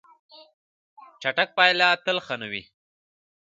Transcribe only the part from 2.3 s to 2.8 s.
نه وي.